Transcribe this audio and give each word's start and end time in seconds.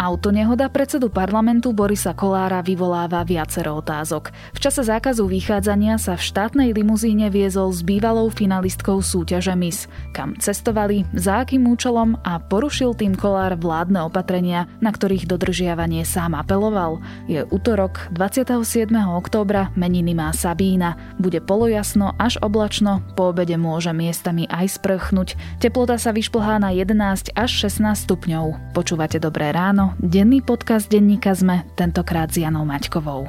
Autonehoda 0.00 0.72
predsedu 0.72 1.12
parlamentu 1.12 1.76
Borisa 1.76 2.16
Kolára 2.16 2.64
vyvoláva 2.64 3.20
viacero 3.20 3.84
otázok. 3.84 4.32
V 4.56 4.58
čase 4.64 4.80
zákazu 4.80 5.28
vychádzania 5.28 6.00
sa 6.00 6.16
v 6.16 6.24
štátnej 6.24 6.72
limuzíne 6.72 7.28
viezol 7.28 7.68
s 7.68 7.84
bývalou 7.84 8.32
finalistkou 8.32 9.04
súťaže 9.04 9.52
MIS. 9.52 9.92
Kam 10.16 10.40
cestovali, 10.40 11.04
za 11.12 11.44
akým 11.44 11.68
účelom 11.68 12.16
a 12.24 12.40
porušil 12.40 12.96
tým 12.96 13.12
Kolár 13.12 13.60
vládne 13.60 14.08
opatrenia, 14.08 14.72
na 14.80 14.88
ktorých 14.88 15.28
dodržiavanie 15.28 16.08
sám 16.08 16.32
apeloval. 16.32 17.04
Je 17.28 17.44
útorok 17.52 18.08
27. 18.16 18.88
októbra, 19.04 19.68
meniny 19.76 20.16
má 20.16 20.32
Sabína. 20.32 20.96
Bude 21.20 21.44
polojasno 21.44 22.16
až 22.16 22.40
oblačno, 22.40 23.04
po 23.20 23.36
obede 23.36 23.60
môže 23.60 23.92
miestami 23.92 24.48
aj 24.48 24.80
sprchnúť. 24.80 25.36
Teplota 25.60 26.00
sa 26.00 26.16
vyšplhá 26.16 26.56
na 26.56 26.72
11 26.72 27.36
až 27.36 27.50
16 27.68 28.08
stupňov. 28.08 28.72
Počúvate 28.72 29.20
Dobré 29.20 29.52
ráno, 29.52 29.89
denný 29.98 30.44
podcast 30.44 30.86
denníka 30.86 31.34
sme, 31.34 31.66
tentokrát 31.74 32.30
s 32.30 32.38
Janou 32.38 32.62
Maťkovou. 32.62 33.26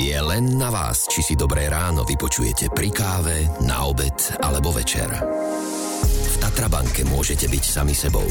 Je 0.00 0.16
len 0.16 0.56
na 0.56 0.72
vás, 0.72 1.04
či 1.12 1.20
si 1.20 1.34
dobré 1.36 1.68
ráno 1.68 2.08
vypočujete 2.08 2.72
pri 2.72 2.88
káve, 2.88 3.36
na 3.68 3.84
obed 3.84 4.16
alebo 4.40 4.72
večer. 4.72 5.06
V 6.00 6.34
Tatrabanke 6.40 7.04
môžete 7.04 7.46
byť 7.52 7.64
sami 7.68 7.92
sebou. 7.92 8.24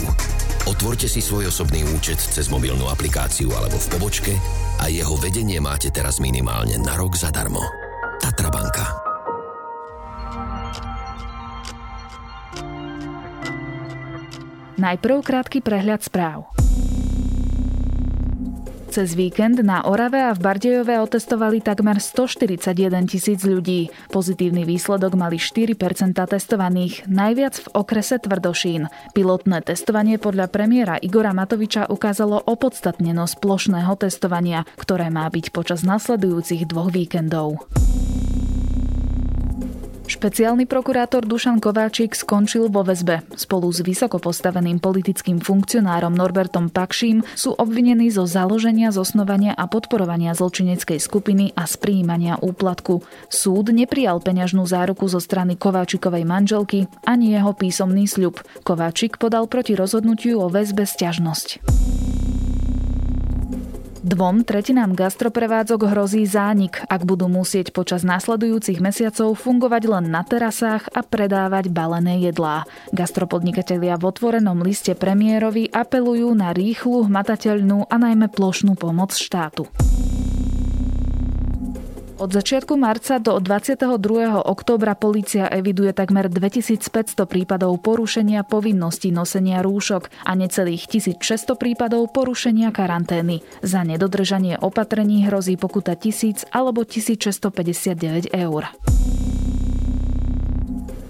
Otvorte 0.66 1.06
si 1.06 1.22
svoj 1.22 1.54
osobný 1.54 1.86
účet 1.94 2.18
cez 2.18 2.50
mobilnú 2.50 2.90
aplikáciu 2.90 3.54
alebo 3.54 3.78
v 3.78 3.90
pobočke 3.96 4.34
a 4.82 4.90
jeho 4.90 5.14
vedenie 5.22 5.62
máte 5.62 5.94
teraz 5.94 6.18
minimálne 6.18 6.82
na 6.82 6.98
rok 6.98 7.14
zadarmo. 7.14 7.62
Tatrabanka. 8.18 8.86
Najprv 14.80 15.16
krátky 15.22 15.60
prehľad 15.60 16.02
správ. 16.02 16.48
Cez 18.90 19.14
víkend 19.14 19.62
na 19.62 19.86
Orave 19.86 20.18
a 20.18 20.34
v 20.34 20.42
Bardejove 20.42 20.98
otestovali 20.98 21.62
takmer 21.62 22.02
141 22.02 22.74
tisíc 23.06 23.46
ľudí. 23.46 23.94
Pozitívny 24.10 24.66
výsledok 24.66 25.14
mali 25.14 25.38
4% 25.38 25.78
testovaných, 26.18 27.06
najviac 27.06 27.54
v 27.54 27.68
okrese 27.78 28.18
Tvrdošín. 28.18 28.90
Pilotné 29.14 29.62
testovanie 29.62 30.18
podľa 30.18 30.50
premiéra 30.50 30.98
Igora 30.98 31.38
Matoviča 31.38 31.86
ukázalo 31.86 32.42
opodstatnenosť 32.50 33.38
plošného 33.38 33.94
testovania, 33.94 34.66
ktoré 34.82 35.14
má 35.14 35.30
byť 35.30 35.54
počas 35.54 35.86
nasledujúcich 35.86 36.66
dvoch 36.66 36.90
víkendov. 36.90 37.70
Špeciálny 40.10 40.66
prokurátor 40.66 41.22
Dušan 41.22 41.62
Kováčik 41.62 42.18
skončil 42.18 42.66
vo 42.74 42.82
väzbe. 42.82 43.22
Spolu 43.38 43.70
s 43.70 43.86
vysoko 43.86 44.18
postaveným 44.18 44.82
politickým 44.82 45.38
funkcionárom 45.38 46.18
Norbertom 46.18 46.74
Pakším 46.74 47.22
sú 47.38 47.54
obvinení 47.54 48.10
zo 48.10 48.26
založenia, 48.26 48.90
zosnovania 48.90 49.54
a 49.54 49.70
podporovania 49.70 50.34
zločineckej 50.34 50.98
skupiny 50.98 51.54
a 51.54 51.70
z 51.70 51.78
príjmania 51.78 52.42
úplatku. 52.42 53.06
Súd 53.30 53.70
neprijal 53.70 54.18
peňažnú 54.18 54.66
záruku 54.66 55.06
zo 55.06 55.22
strany 55.22 55.54
Kováčikovej 55.54 56.26
manželky 56.26 56.90
ani 57.06 57.38
jeho 57.38 57.54
písomný 57.54 58.10
sľub. 58.10 58.42
Kováčik 58.66 59.22
podal 59.22 59.46
proti 59.46 59.78
rozhodnutiu 59.78 60.42
o 60.42 60.50
väzbe 60.50 60.90
sťažnosť. 60.90 61.62
Dvom 64.10 64.42
tretinám 64.42 64.98
gastroprevádzok 64.98 65.94
hrozí 65.94 66.26
zánik, 66.26 66.82
ak 66.90 67.06
budú 67.06 67.30
musieť 67.30 67.70
počas 67.70 68.02
následujúcich 68.02 68.82
mesiacov 68.82 69.38
fungovať 69.38 69.86
len 69.86 70.10
na 70.10 70.26
terasách 70.26 70.90
a 70.98 71.06
predávať 71.06 71.70
balené 71.70 72.18
jedlá. 72.26 72.66
Gastropodnikatelia 72.90 74.02
v 74.02 74.10
otvorenom 74.10 74.66
liste 74.66 74.98
premiérovi 74.98 75.70
apelujú 75.70 76.34
na 76.34 76.50
rýchlu, 76.58 77.06
hmatateľnú 77.06 77.86
a 77.86 77.96
najmä 78.02 78.34
plošnú 78.34 78.74
pomoc 78.74 79.14
štátu. 79.14 79.70
Od 82.20 82.28
začiatku 82.28 82.76
marca 82.76 83.16
do 83.16 83.40
22. 83.40 83.96
októbra 84.44 84.92
polícia 84.92 85.48
eviduje 85.48 85.96
takmer 85.96 86.28
2500 86.28 87.16
prípadov 87.24 87.80
porušenia 87.80 88.44
povinnosti 88.44 89.08
nosenia 89.08 89.64
rúšok 89.64 90.28
a 90.28 90.36
necelých 90.36 90.84
1600 91.16 91.56
prípadov 91.56 92.12
porušenia 92.12 92.76
karantény. 92.76 93.40
Za 93.64 93.88
nedodržanie 93.88 94.60
opatrení 94.60 95.32
hrozí 95.32 95.56
pokuta 95.56 95.96
1000 95.96 96.52
alebo 96.52 96.84
1659 96.84 98.36
eur. 98.36 98.68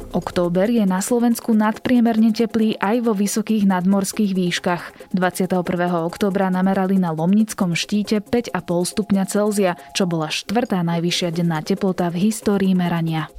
Október 0.09 0.74
je 0.74 0.81
na 0.90 1.06
Slovensku 1.06 1.53
nadpriemerne 1.53 2.34
teplý 2.34 2.81
aj 2.81 3.06
vo 3.06 3.14
vysokých 3.14 3.70
nadmorských 3.70 4.34
výškach. 4.34 5.14
21. 5.14 5.62
októbra 6.02 6.50
namerali 6.50 6.97
na 6.97 7.14
Lomnickom 7.14 7.78
štíte 7.78 8.18
5,5 8.25 8.58
stupňa 8.90 9.24
Celzia, 9.30 9.78
čo 9.94 10.09
bola 10.09 10.34
štvrtá 10.34 10.81
najvyššia 10.81 11.30
denná 11.30 11.62
teplota 11.62 12.09
v 12.09 12.30
histórii 12.30 12.74
merania. 12.74 13.30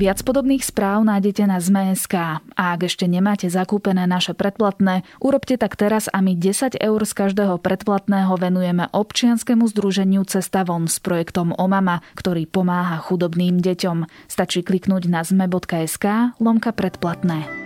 Viac 0.00 0.24
podobných 0.24 0.64
správ 0.64 1.04
nájdete 1.04 1.44
na 1.44 1.60
ZME.sk 1.60 2.40
a 2.40 2.64
ak 2.72 2.88
ešte 2.88 3.04
nemáte 3.04 3.52
zakúpené 3.52 4.08
naše 4.08 4.32
predplatné, 4.32 5.04
urobte 5.20 5.60
tak 5.60 5.76
teraz 5.76 6.08
a 6.08 6.24
my 6.24 6.32
10 6.40 6.80
eur 6.80 7.00
z 7.04 7.12
každého 7.12 7.60
predplatného 7.60 8.32
venujeme 8.40 8.88
občianskému 8.96 9.68
združeniu 9.68 10.24
Cesta 10.24 10.64
von 10.64 10.88
s 10.88 10.96
projektom 11.04 11.52
Omama, 11.52 12.00
ktorý 12.16 12.48
pomáha 12.48 12.96
chudobným 12.96 13.60
deťom. 13.60 14.08
Stačí 14.24 14.64
kliknúť 14.64 15.04
na 15.04 15.20
zme.sk 15.20 16.32
lomka 16.40 16.72
predplatné. 16.72 17.59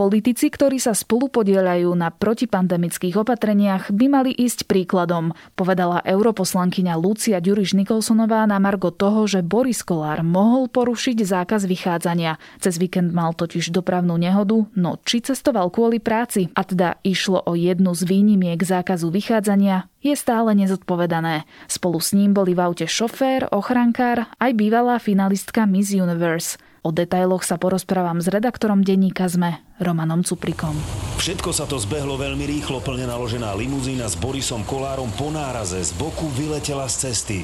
Politici, 0.00 0.48
ktorí 0.48 0.80
sa 0.80 0.96
spolupodielajú 0.96 1.92
na 1.92 2.08
protipandemických 2.08 3.20
opatreniach, 3.20 3.92
by 3.92 4.06
mali 4.08 4.32
ísť 4.32 4.64
príkladom, 4.64 5.36
povedala 5.52 6.00
europoslankyňa 6.08 6.96
Lucia 6.96 7.36
Ďuriš 7.36 7.76
Nikolsonová 7.76 8.48
na 8.48 8.56
margo 8.56 8.88
toho, 8.88 9.28
že 9.28 9.44
Boris 9.44 9.84
Kolár 9.84 10.24
mohol 10.24 10.72
porušiť 10.72 11.20
zákaz 11.20 11.68
vychádzania. 11.68 12.40
Cez 12.64 12.80
víkend 12.80 13.12
mal 13.12 13.36
totiž 13.36 13.76
dopravnú 13.76 14.16
nehodu, 14.16 14.64
no 14.72 14.96
či 15.04 15.20
cestoval 15.20 15.68
kvôli 15.68 16.00
práci, 16.00 16.48
a 16.56 16.64
teda 16.64 16.96
išlo 17.04 17.44
o 17.44 17.52
jednu 17.52 17.92
z 17.92 18.08
výnimiek 18.08 18.56
zákazu 18.56 19.12
vychádzania, 19.12 19.84
je 20.00 20.16
stále 20.16 20.56
nezodpovedané. 20.56 21.44
Spolu 21.68 22.00
s 22.00 22.16
ním 22.16 22.32
boli 22.32 22.56
v 22.56 22.64
aute 22.64 22.88
šofér, 22.88 23.52
ochrankár 23.52 24.32
aj 24.40 24.56
bývalá 24.56 24.96
finalistka 24.96 25.68
Miss 25.68 25.92
Universe. 25.92 26.56
O 26.80 26.88
detailoch 26.88 27.44
sa 27.44 27.60
porozprávam 27.60 28.24
s 28.24 28.32
redaktorom 28.32 28.80
denníka 28.80 29.28
ZME, 29.28 29.60
Romanom 29.80 30.20
Cuprikom. 30.20 30.76
Všetko 31.16 31.56
sa 31.56 31.64
to 31.64 31.80
zbehlo 31.80 32.20
veľmi 32.20 32.44
rýchlo, 32.44 32.84
plne 32.84 33.08
naložená 33.08 33.56
limuzína 33.56 34.04
s 34.04 34.14
Borisom 34.20 34.60
Kolárom 34.68 35.08
po 35.16 35.32
náraze 35.32 35.80
z 35.80 35.96
boku 35.96 36.28
vyletela 36.36 36.84
z 36.84 37.08
cesty. 37.08 37.38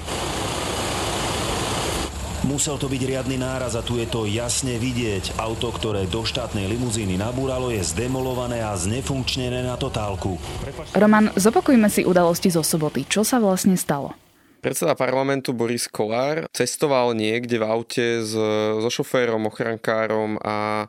Musel 2.44 2.78
to 2.78 2.86
byť 2.86 3.02
riadny 3.02 3.41
náraz 3.42 3.74
a 3.74 3.82
tu 3.82 3.98
je 3.98 4.06
to 4.06 4.28
jasne 4.28 4.76
vidieť. 4.78 5.34
Auto, 5.41 5.72
ktoré 5.74 6.06
do 6.06 6.22
štátnej 6.22 6.70
limuzíny 6.70 7.19
nabúralo, 7.19 7.74
je 7.74 7.82
zdemolované 7.82 8.62
a 8.62 8.76
znefunkčnené 8.76 9.66
na 9.66 9.74
totálku. 9.74 10.38
Roman, 10.94 11.32
zopakujme 11.34 11.91
si 11.91 12.06
udalosti 12.06 12.53
zo 12.53 12.62
soboty. 12.62 13.03
Čo 13.08 13.26
sa 13.26 13.42
vlastne 13.42 13.74
stalo? 13.74 14.14
Predseda 14.62 14.94
parlamentu 14.94 15.50
Boris 15.56 15.91
Kolár 15.91 16.47
cestoval 16.54 17.18
niekde 17.18 17.58
v 17.58 17.64
aute 17.66 18.22
s, 18.22 18.30
so 18.78 18.91
šoférom, 18.94 19.50
ochrankárom 19.50 20.38
a 20.38 20.86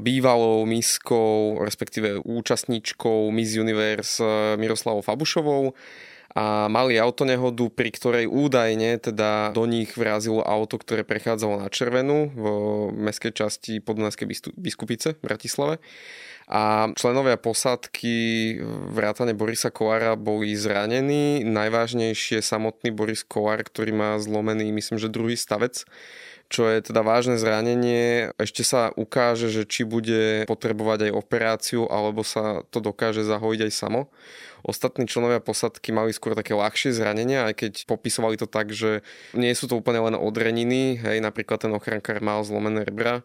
bývalou 0.00 0.64
miskou, 0.64 1.60
respektíve 1.60 2.24
účastníčkou 2.24 3.28
Miss 3.28 3.56
Universe 3.56 4.24
Miroslavou 4.56 5.04
Fabušovou 5.04 5.76
a 6.30 6.70
mali 6.70 6.94
autonehodu, 6.94 7.74
pri 7.74 7.90
ktorej 7.90 8.24
údajne 8.30 9.02
teda 9.02 9.50
do 9.50 9.66
nich 9.66 9.98
vrazilo 9.98 10.46
auto, 10.46 10.78
ktoré 10.78 11.02
prechádzalo 11.02 11.58
na 11.58 11.68
červenú 11.68 12.30
v 12.30 12.44
meskej 12.94 13.34
časti 13.34 13.82
Podunajskej 13.82 14.54
biskupice 14.54 15.18
v 15.18 15.22
Bratislave 15.26 15.82
a 16.50 16.90
členovia 16.98 17.38
posádky 17.38 18.14
vrátane 18.90 19.38
Borisa 19.38 19.70
Kolára 19.70 20.18
boli 20.18 20.58
zranení. 20.58 21.46
Najvážnejšie 21.46 22.42
samotný 22.42 22.90
Boris 22.90 23.22
Kolár, 23.22 23.62
ktorý 23.62 23.94
má 23.94 24.10
zlomený, 24.18 24.74
myslím, 24.74 24.98
že 24.98 25.06
druhý 25.06 25.38
stavec 25.38 25.86
čo 26.50 26.66
je 26.66 26.82
teda 26.82 27.06
vážne 27.06 27.38
zranenie. 27.38 28.34
Ešte 28.34 28.66
sa 28.66 28.90
ukáže, 28.98 29.46
že 29.46 29.62
či 29.62 29.86
bude 29.86 30.44
potrebovať 30.50 31.08
aj 31.08 31.12
operáciu, 31.14 31.86
alebo 31.86 32.26
sa 32.26 32.66
to 32.74 32.82
dokáže 32.82 33.22
zahojiť 33.22 33.70
aj 33.70 33.72
samo. 33.72 34.10
Ostatní 34.66 35.06
členovia 35.06 35.40
posadky 35.40 35.94
mali 35.94 36.10
skôr 36.10 36.34
také 36.34 36.52
ľahšie 36.52 36.92
zranenia, 36.92 37.48
aj 37.48 37.54
keď 37.54 37.72
popisovali 37.86 38.36
to 38.36 38.50
tak, 38.50 38.74
že 38.74 39.00
nie 39.32 39.54
sú 39.54 39.70
to 39.70 39.78
úplne 39.78 40.02
len 40.02 40.18
odreniny, 40.18 41.00
hej, 41.00 41.22
napríklad 41.22 41.64
ten 41.64 41.72
ochrankár 41.72 42.20
mal 42.20 42.44
zlomené 42.44 42.84
rebra, 42.84 43.24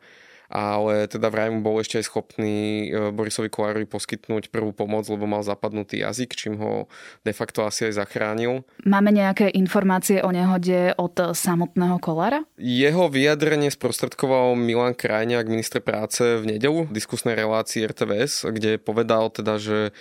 ale 0.50 1.10
teda 1.10 1.28
vraj 1.30 1.50
mu 1.50 1.66
bol 1.66 1.82
ešte 1.82 2.02
aj 2.02 2.06
schopný 2.06 2.90
e, 2.90 3.10
Borisovi 3.10 3.50
Kolárovi 3.50 3.90
poskytnúť 3.90 4.54
prvú 4.54 4.72
pomoc, 4.72 5.10
lebo 5.10 5.26
mal 5.26 5.42
zapadnutý 5.42 6.02
jazyk, 6.06 6.38
čím 6.38 6.62
ho 6.62 6.92
de 7.26 7.34
facto 7.34 7.66
asi 7.66 7.90
aj 7.90 8.02
zachránil. 8.02 8.66
Máme 8.86 9.10
nejaké 9.10 9.50
informácie 9.54 10.22
o 10.22 10.30
nehode 10.30 10.94
od 10.96 11.16
samotného 11.34 11.98
Kolára? 11.98 12.46
Jeho 12.60 13.10
vyjadrenie 13.10 13.74
sprostredkoval 13.74 14.54
Milan 14.58 14.94
Krajniak, 14.94 15.50
minister 15.50 15.82
práce 15.82 16.22
v 16.22 16.58
nedelu 16.58 16.86
v 16.86 16.94
diskusnej 16.94 17.36
relácii 17.36 17.86
RTVS, 17.86 18.50
kde 18.52 18.78
povedal 18.78 19.30
teda, 19.34 19.58
že 19.58 19.92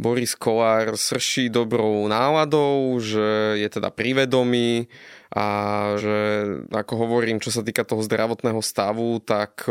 Boris 0.00 0.34
Kolár 0.34 0.98
srší 0.98 1.52
dobrou 1.52 2.08
náladou, 2.08 2.98
že 2.98 3.58
je 3.60 3.68
teda 3.68 3.92
privedomý 3.92 4.88
a 5.32 5.46
že 5.96 6.18
ako 6.68 6.92
hovorím, 7.08 7.40
čo 7.40 7.48
sa 7.48 7.64
týka 7.64 7.88
toho 7.88 8.04
zdravotného 8.04 8.60
stavu, 8.60 9.16
tak 9.24 9.64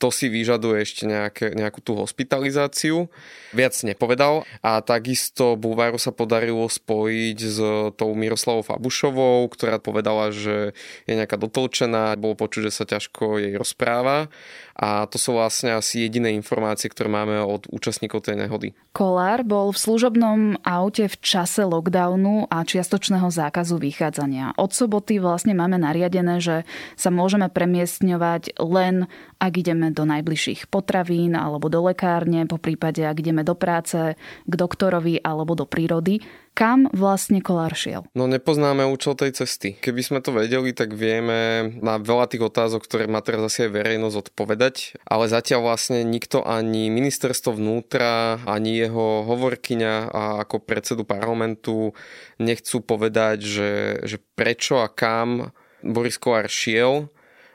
to 0.00 0.08
si 0.08 0.32
vyžaduje 0.32 0.80
ešte 0.80 1.04
nejaké, 1.04 1.52
nejakú 1.52 1.84
tú 1.84 1.92
hospitalizáciu. 2.00 3.12
Viac 3.52 3.76
nepovedal 3.84 4.48
a 4.64 4.80
takisto 4.80 5.60
Bulváru 5.60 6.00
sa 6.00 6.08
podarilo 6.08 6.64
spojiť 6.64 7.38
s 7.38 7.58
tou 8.00 8.10
Miroslavou 8.16 8.64
Fabušovou, 8.64 9.44
ktorá 9.52 9.76
povedala, 9.76 10.32
že 10.32 10.72
je 11.04 11.12
nejaká 11.12 11.36
dotlčená, 11.36 12.16
bolo 12.16 12.32
počuť, 12.32 12.72
že 12.72 12.72
sa 12.72 12.84
ťažko 12.88 13.44
jej 13.44 13.52
rozpráva 13.60 14.32
a 14.80 15.04
to 15.04 15.20
sú 15.20 15.36
vlastne 15.36 15.76
asi 15.76 16.08
jediné 16.08 16.32
informácie, 16.32 16.88
ktoré 16.88 17.12
máme 17.12 17.44
od 17.44 17.68
účastníkov 17.68 18.24
tej 18.24 18.40
nehody. 18.40 18.72
Kolár 18.96 19.44
bol 19.44 19.76
v 19.76 19.78
služobnom 19.78 20.64
aute 20.64 21.04
v 21.04 21.16
čase 21.20 21.68
lockdownu 21.68 22.48
a 22.48 22.64
čiastočného 22.64 23.28
zákazu 23.28 23.76
vychádzania. 23.76 24.56
Od 24.56 24.72
soboty 24.72 25.20
vlastne 25.20 25.52
máme 25.52 25.76
nariadené, 25.76 26.40
že 26.40 26.56
sa 26.96 27.12
môžeme 27.12 27.52
premiestňovať 27.52 28.56
len 28.56 29.04
ak 29.36 29.52
ideme 29.60 29.89
do 29.92 30.06
najbližších 30.08 30.70
potravín 30.70 31.34
alebo 31.36 31.68
do 31.68 31.84
lekárne, 31.84 32.46
po 32.48 32.56
prípade 32.56 33.02
ak 33.02 33.20
ideme 33.20 33.42
do 33.42 33.58
práce, 33.58 34.14
k 34.46 34.52
doktorovi 34.54 35.20
alebo 35.22 35.58
do 35.58 35.66
prírody. 35.66 36.22
Kam 36.50 36.90
vlastne 36.90 37.38
Kolár 37.38 37.72
šiel? 37.78 38.04
No 38.12 38.26
nepoznáme 38.26 38.82
účel 38.84 39.14
tej 39.14 39.38
cesty. 39.38 39.78
Keby 39.78 40.02
sme 40.02 40.18
to 40.18 40.34
vedeli, 40.34 40.74
tak 40.74 40.92
vieme 40.98 41.70
na 41.78 41.96
veľa 41.96 42.26
tých 42.26 42.42
otázok, 42.42 42.84
ktoré 42.84 43.06
má 43.06 43.22
teraz 43.22 43.46
asi 43.54 43.70
aj 43.70 43.80
verejnosť 43.80 44.16
odpovedať, 44.28 44.98
ale 45.06 45.30
zatiaľ 45.30 45.70
vlastne 45.70 46.02
nikto 46.02 46.42
ani 46.42 46.90
ministerstvo 46.90 47.54
vnútra, 47.54 48.42
ani 48.44 48.82
jeho 48.82 49.24
hovorkyňa 49.30 50.10
a 50.10 50.22
ako 50.42 50.60
predsedu 50.60 51.06
parlamentu 51.06 51.94
nechcú 52.42 52.82
povedať, 52.82 53.46
že, 53.46 53.72
že 54.04 54.18
prečo 54.34 54.82
a 54.82 54.90
kam 54.90 55.54
Boris 55.80 56.18
Kolár 56.20 56.50
šiel. 56.50 57.08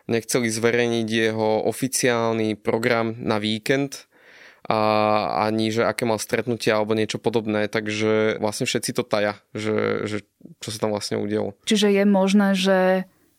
Nechceli 0.05 0.53
zverejniť 0.53 1.07
jeho 1.09 1.65
oficiálny 1.65 2.57
program 2.61 3.17
na 3.17 3.41
víkend, 3.41 4.05
a 4.65 5.45
ani 5.45 5.69
že 5.69 5.85
aké 5.85 6.09
mal 6.09 6.17
stretnutie 6.17 6.73
alebo 6.73 6.97
niečo 6.97 7.21
podobné, 7.21 7.69
takže 7.69 8.41
vlastne 8.41 8.65
všetci 8.65 8.91
to 8.97 9.05
taja, 9.05 9.37
že, 9.53 10.09
že 10.09 10.17
čo 10.57 10.73
sa 10.73 10.81
tam 10.81 10.89
vlastne 10.89 11.21
udialo. 11.21 11.53
Čiže 11.69 11.93
je 11.93 12.03
možné, 12.09 12.57
že 12.57 12.79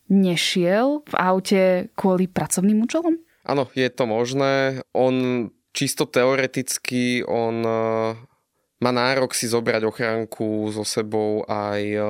nešiel 0.07 1.03
v 1.03 1.15
aute 1.19 1.63
kvôli 1.99 2.31
pracovným 2.31 2.79
účelom? 2.87 3.19
Áno, 3.43 3.67
je 3.75 3.91
to 3.91 4.07
možné. 4.07 4.83
On 4.95 5.47
čisto 5.75 6.07
teoreticky, 6.07 7.27
on 7.27 7.63
e, 7.63 7.81
má 8.83 8.91
nárok 8.95 9.35
si 9.35 9.51
zobrať 9.51 9.83
ochránku 9.83 10.71
so 10.71 10.87
sebou 10.87 11.43
aj 11.51 11.83
e, 11.83 12.03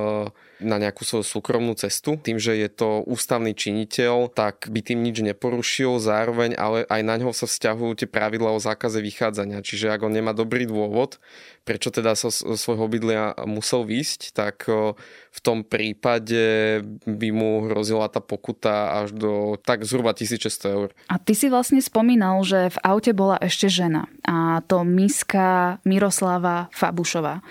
na 0.60 0.80
nejakú 0.80 1.04
svoju 1.04 1.24
súkromnú 1.24 1.76
cestu. 1.76 2.16
Tým, 2.16 2.40
že 2.40 2.56
je 2.56 2.68
to 2.72 3.04
ústavný 3.04 3.52
činiteľ, 3.52 4.32
tak 4.32 4.72
by 4.72 4.80
tým 4.80 5.04
nič 5.04 5.20
neporušil. 5.20 6.00
Zároveň 6.00 6.56
ale 6.56 6.88
aj 6.88 7.02
na 7.04 7.14
ňo 7.20 7.36
sa 7.36 7.44
vzťahujú 7.44 7.92
tie 8.04 8.08
pravidla 8.08 8.56
o 8.56 8.62
zákaze 8.62 9.04
vychádzania. 9.04 9.60
Čiže 9.60 9.92
ak 9.92 10.06
on 10.08 10.16
nemá 10.16 10.32
dobrý 10.32 10.64
dôvod, 10.64 11.20
prečo 11.66 11.90
teda 11.92 12.14
sa 12.16 12.30
svojho 12.32 12.86
bydlia 12.86 13.34
musel 13.44 13.84
výsť, 13.84 14.32
tak 14.32 14.64
v 14.66 15.40
tom 15.44 15.66
prípade 15.66 16.80
by 17.04 17.28
mu 17.34 17.68
hrozila 17.68 18.08
tá 18.08 18.22
pokuta 18.22 19.02
až 19.04 19.12
do 19.12 19.60
tak 19.60 19.84
zhruba 19.84 20.16
1600 20.16 20.76
eur. 20.76 20.88
A 21.12 21.20
ty 21.20 21.34
si 21.36 21.52
vlastne 21.52 21.82
spomínal, 21.82 22.40
že 22.46 22.72
v 22.72 22.78
aute 22.86 23.12
bola 23.12 23.36
ešte 23.42 23.68
žena 23.68 24.08
a 24.24 24.62
to 24.64 24.86
miska 24.86 25.82
Miroslava 25.84 26.72
Fabušová. 26.72 27.42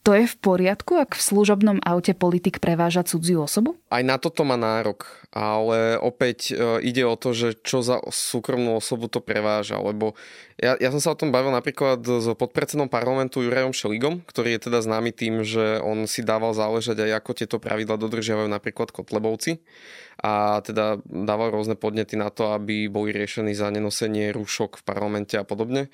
To 0.00 0.16
je 0.16 0.24
v 0.24 0.36
poriadku, 0.40 0.96
ak 0.96 1.12
v 1.12 1.20
služobnom 1.20 1.84
aute 1.84 2.16
politik 2.16 2.56
preváža 2.56 3.04
cudziu 3.04 3.44
osobu? 3.44 3.76
Aj 3.92 4.00
na 4.00 4.16
toto 4.16 4.48
má 4.48 4.56
nárok, 4.56 5.04
ale 5.28 6.00
opäť 6.00 6.56
e, 6.56 6.80
ide 6.80 7.04
o 7.04 7.20
to, 7.20 7.36
že 7.36 7.60
čo 7.60 7.84
za 7.84 8.00
súkromnú 8.08 8.80
osobu 8.80 9.12
to 9.12 9.20
preváža, 9.20 9.76
lebo 9.76 10.16
ja, 10.56 10.80
ja 10.80 10.88
som 10.88 11.04
sa 11.04 11.12
o 11.12 11.20
tom 11.20 11.28
bavil 11.28 11.52
napríklad 11.52 12.00
s 12.00 12.32
podpredsedom 12.32 12.88
parlamentu 12.88 13.44
Jurajom 13.44 13.76
Šeligom, 13.76 14.24
ktorý 14.24 14.56
je 14.56 14.72
teda 14.72 14.80
známy 14.80 15.12
tým, 15.12 15.44
že 15.44 15.84
on 15.84 16.08
si 16.08 16.24
dával 16.24 16.56
záležať 16.56 17.04
aj 17.04 17.20
ako 17.20 17.30
tieto 17.36 17.56
pravidla 17.60 18.00
dodržiavajú 18.00 18.48
napríklad 18.48 18.96
Kotlebovci 18.96 19.60
a 20.20 20.60
teda 20.60 21.00
dával 21.08 21.50
rôzne 21.52 21.80
podnety 21.80 22.14
na 22.14 22.28
to, 22.28 22.52
aby 22.52 22.92
boli 22.92 23.10
riešení 23.10 23.56
za 23.56 23.72
nenosenie 23.72 24.30
rúšok 24.36 24.80
v 24.80 24.86
parlamente 24.86 25.40
a 25.40 25.44
podobne. 25.48 25.88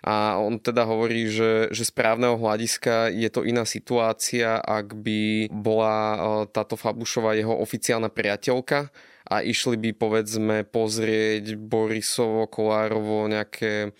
A 0.00 0.40
on 0.40 0.56
teda 0.56 0.88
hovorí, 0.88 1.28
že, 1.28 1.68
že 1.72 1.84
z 1.84 1.92
právneho 1.92 2.36
hľadiska 2.40 3.12
je 3.12 3.28
to 3.28 3.44
iná 3.44 3.68
situácia, 3.68 4.56
ak 4.56 4.96
by 4.96 5.52
bola 5.52 5.96
e, 5.96 6.16
táto 6.52 6.76
Fabušová 6.76 7.36
jeho 7.36 7.52
oficiálna 7.52 8.08
priateľka 8.08 8.88
a 9.30 9.46
išli 9.46 9.78
by 9.78 9.90
povedzme 9.94 10.66
pozrieť 10.66 11.54
Borisovo, 11.54 12.50
Kolárovo 12.50 13.30
nejaké 13.30 13.94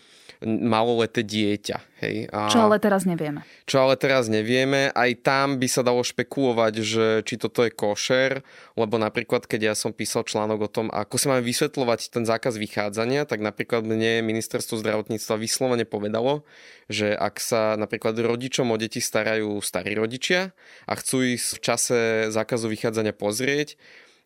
maloleté 0.45 1.21
dieťa. 1.21 2.01
Hej? 2.01 2.33
A 2.33 2.49
čo 2.49 2.65
ale 2.65 2.81
teraz 2.81 3.05
nevieme. 3.05 3.45
Čo 3.69 3.85
ale 3.85 4.01
teraz 4.01 4.33
nevieme. 4.33 4.89
Aj 4.97 5.13
tam 5.21 5.61
by 5.61 5.69
sa 5.69 5.85
dalo 5.85 6.01
špekulovať, 6.01 6.75
že 6.81 7.07
či 7.29 7.37
toto 7.37 7.61
je 7.61 7.69
košer, 7.69 8.41
lebo 8.73 8.97
napríklad, 8.97 9.45
keď 9.45 9.73
ja 9.73 9.75
som 9.77 9.93
písal 9.93 10.25
článok 10.25 10.59
o 10.65 10.73
tom, 10.73 10.87
ako 10.89 11.21
sa 11.21 11.37
máme 11.37 11.45
vysvetľovať 11.45 12.01
ten 12.09 12.25
zákaz 12.25 12.57
vychádzania, 12.57 13.29
tak 13.29 13.45
napríklad 13.45 13.85
mne 13.85 14.25
ministerstvo 14.25 14.81
zdravotníctva 14.81 15.37
vyslovene 15.37 15.85
povedalo, 15.85 16.49
že 16.89 17.13
ak 17.13 17.37
sa 17.37 17.77
napríklad 17.77 18.17
rodičom 18.17 18.73
o 18.73 18.77
deti 18.81 19.05
starajú 19.05 19.61
starí 19.61 19.93
rodičia 19.93 20.57
a 20.89 20.97
chcú 20.97 21.37
ísť 21.37 21.49
v 21.53 21.61
čase 21.61 21.99
zákazu 22.33 22.73
vychádzania 22.73 23.13
pozrieť, 23.13 23.77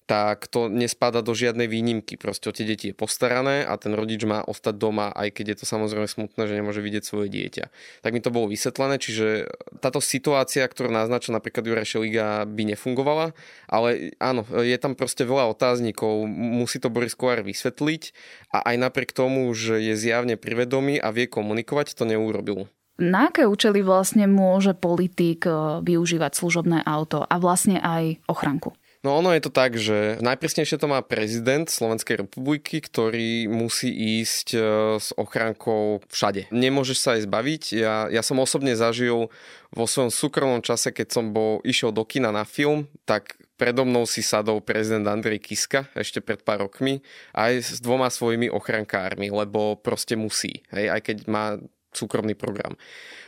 tak 0.04 0.52
to 0.52 0.68
nespada 0.68 1.24
do 1.24 1.32
žiadnej 1.32 1.64
výnimky. 1.64 2.20
Proste 2.20 2.52
o 2.52 2.56
tie 2.56 2.68
deti 2.68 2.92
je 2.92 2.96
postarané 2.96 3.64
a 3.64 3.72
ten 3.80 3.96
rodič 3.96 4.20
má 4.28 4.44
ostať 4.44 4.76
doma, 4.76 5.08
aj 5.16 5.32
keď 5.32 5.44
je 5.54 5.56
to 5.62 5.66
samozrejme 5.66 6.04
smutné, 6.04 6.44
že 6.44 6.56
nemôže 6.60 6.84
vidieť 6.84 7.04
svoje 7.08 7.32
dieťa. 7.32 7.64
Tak 8.04 8.12
mi 8.12 8.20
to 8.20 8.28
bolo 8.28 8.52
vysvetlené, 8.52 9.00
čiže 9.00 9.48
táto 9.80 10.04
situácia, 10.04 10.68
ktorú 10.68 10.92
naznačil 10.92 11.32
napríklad 11.32 11.64
Juraj 11.64 11.88
Šeliga, 11.88 12.44
by 12.44 12.76
nefungovala, 12.76 13.32
ale 13.64 14.12
áno, 14.20 14.44
je 14.44 14.76
tam 14.76 14.92
proste 14.92 15.24
veľa 15.24 15.48
otáznikov, 15.48 16.28
musí 16.28 16.76
to 16.76 16.92
Boris 16.92 17.16
Kolár 17.16 17.40
vysvetliť 17.40 18.12
a 18.52 18.60
aj 18.60 18.76
napriek 18.76 19.16
tomu, 19.16 19.48
že 19.56 19.80
je 19.80 19.96
zjavne 19.96 20.36
privedomý 20.36 21.00
a 21.00 21.08
vie 21.16 21.24
komunikovať, 21.24 21.96
to 21.96 22.04
neurobil. 22.04 22.68
Na 22.94 23.26
aké 23.26 23.42
účely 23.42 23.82
vlastne 23.82 24.30
môže 24.30 24.70
politik 24.70 25.50
eh, 25.50 25.82
využívať 25.82 26.32
služobné 26.38 26.78
auto 26.86 27.26
a 27.26 27.34
vlastne 27.42 27.82
aj 27.82 28.22
ochranku? 28.30 28.76
No 29.04 29.20
ono 29.20 29.36
je 29.36 29.44
to 29.44 29.52
tak, 29.52 29.76
že 29.76 30.16
najpresnejšie 30.24 30.80
to 30.80 30.88
má 30.88 31.04
prezident 31.04 31.68
Slovenskej 31.68 32.24
republiky, 32.24 32.80
ktorý 32.80 33.52
musí 33.52 33.92
ísť 33.92 34.56
e, 34.56 34.58
s 34.96 35.12
ochránkou 35.12 36.00
všade. 36.08 36.48
Nemôžeš 36.48 36.98
sa 37.04 37.20
aj 37.20 37.28
zbaviť. 37.28 37.62
Ja, 37.76 38.08
ja 38.08 38.24
som 38.24 38.40
osobne 38.40 38.72
zažil 38.72 39.28
vo 39.76 39.84
svojom 39.84 40.08
súkromnom 40.08 40.64
čase, 40.64 40.88
keď 40.88 41.20
som 41.20 41.36
bol, 41.36 41.60
išiel 41.68 41.92
do 41.92 42.00
kina 42.08 42.32
na 42.32 42.48
film, 42.48 42.88
tak 43.04 43.36
predo 43.60 43.84
mnou 43.84 44.08
si 44.08 44.24
sadol 44.24 44.64
prezident 44.64 45.04
Andrej 45.12 45.52
Kiska 45.52 45.84
ešte 45.92 46.24
pred 46.24 46.40
pár 46.40 46.64
rokmi 46.64 47.04
aj 47.36 47.76
s 47.76 47.78
dvoma 47.84 48.08
svojimi 48.08 48.48
ochrankármi, 48.48 49.28
lebo 49.28 49.76
proste 49.76 50.16
musí. 50.16 50.64
Hej, 50.72 50.86
aj 50.88 51.00
keď 51.04 51.16
má 51.28 51.60
súkromný 51.96 52.34
program. 52.34 52.74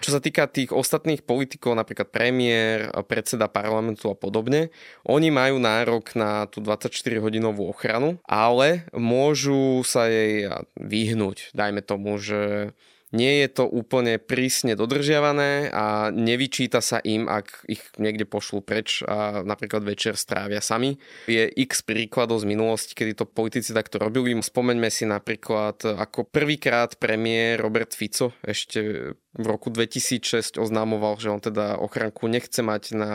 Čo 0.05 0.19
sa 0.19 0.21
týka 0.21 0.51
tých 0.51 0.75
ostatných 0.75 1.25
politikov, 1.25 1.79
napríklad 1.79 2.13
premiér, 2.13 2.93
predseda 3.09 3.49
parlamentu 3.49 4.13
a 4.13 4.17
podobne, 4.19 4.69
oni 5.09 5.33
majú 5.33 5.57
nárok 5.57 6.13
na 6.19 6.45
tú 6.51 6.61
24-hodinovú 6.61 7.65
ochranu, 7.71 8.21
ale 8.29 8.85
môžu 8.93 9.81
sa 9.87 10.11
jej 10.11 10.51
vyhnúť. 10.77 11.57
Dajme 11.57 11.81
tomu, 11.81 12.21
že 12.21 12.75
nie 13.15 13.47
je 13.47 13.49
to 13.53 13.65
úplne 13.71 14.19
prísne 14.19 14.75
dodržiavané 14.75 15.71
a 15.71 16.11
nevyčíta 16.11 16.83
sa 16.83 16.99
im, 17.07 17.31
ak 17.31 17.63
ich 17.71 17.83
niekde 18.03 18.27
pošlú 18.27 18.67
preč 18.67 19.07
a 19.07 19.47
napríklad 19.47 19.87
večer 19.87 20.19
strávia 20.19 20.59
sami. 20.59 20.99
Je 21.31 21.47
x 21.47 21.87
príkladov 21.87 22.43
z 22.43 22.51
minulosti, 22.51 22.99
kedy 22.99 23.23
to 23.23 23.25
politici 23.29 23.71
takto 23.71 24.03
robili. 24.03 24.35
Spomeňme 24.35 24.91
si 24.91 25.07
napríklad, 25.07 25.87
ako 25.87 26.27
prvýkrát 26.27 26.99
premiér 26.99 27.63
Robert 27.63 27.95
Fico 27.95 28.35
ešte 28.43 29.15
v 29.37 29.47
roku 29.47 29.69
2006 29.69 30.57
oznamoval, 30.57 31.21
že 31.21 31.29
on 31.29 31.41
teda 31.45 31.77
ochranku 31.77 32.25
nechce 32.25 32.65
mať 32.65 32.83
na, 32.97 33.13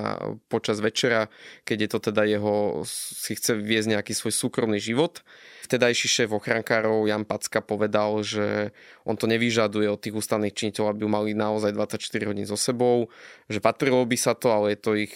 počas 0.54 0.78
večera, 0.78 1.34
keď 1.66 1.78
je 1.82 1.90
to 1.90 2.00
teda 2.12 2.24
jeho, 2.30 2.86
si 2.86 3.34
chce 3.34 3.58
viesť 3.58 3.98
nejaký 3.98 4.14
svoj 4.14 4.30
súkromný 4.30 4.78
život. 4.78 5.26
Vtedajší 5.66 6.08
šéf 6.08 6.30
ochrankárov 6.30 7.10
Jan 7.10 7.26
Packa 7.26 7.66
povedal, 7.66 8.22
že 8.22 8.70
on 9.02 9.18
to 9.18 9.26
nevyžaduje 9.26 9.90
od 9.90 9.98
tých 9.98 10.14
ústavných 10.14 10.54
činiteľov, 10.54 10.94
aby 10.94 11.04
mali 11.10 11.32
naozaj 11.34 11.74
24 11.74 12.30
hodín 12.30 12.46
so 12.46 12.58
sebou, 12.58 13.10
že 13.50 13.58
patrilo 13.58 14.06
by 14.06 14.18
sa 14.18 14.38
to, 14.38 14.54
ale 14.54 14.78
je 14.78 14.80
to 14.80 14.92
ich 14.94 15.14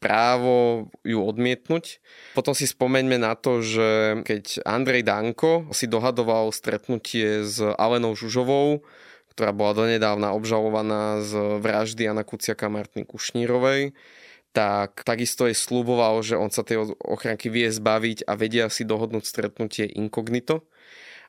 právo 0.00 0.88
ju 1.04 1.20
odmietnúť. 1.20 2.00
Potom 2.32 2.56
si 2.56 2.64
spomeňme 2.64 3.20
na 3.20 3.36
to, 3.36 3.60
že 3.60 4.24
keď 4.24 4.64
Andrej 4.64 5.04
Danko 5.04 5.68
si 5.76 5.84
dohadoval 5.86 6.50
stretnutie 6.56 7.44
s 7.44 7.60
Alenou 7.60 8.16
Žužovou, 8.16 8.80
ktorá 9.32 9.54
bola 9.54 9.86
donedávna 9.86 10.34
obžalovaná 10.34 11.22
z 11.22 11.60
vraždy 11.62 12.10
Jana 12.10 12.26
Kuciaka 12.26 12.66
Martiny 12.66 13.06
Kušnírovej, 13.06 13.94
tak 14.50 15.06
takisto 15.06 15.46
je 15.46 15.54
sluboval, 15.54 16.22
že 16.26 16.34
on 16.34 16.50
sa 16.50 16.66
tej 16.66 16.98
ochranky 16.98 17.46
vie 17.46 17.70
zbaviť 17.70 18.26
a 18.26 18.34
vedia 18.34 18.66
si 18.66 18.82
dohodnúť 18.82 19.22
stretnutie 19.22 19.86
inkognito. 19.86 20.66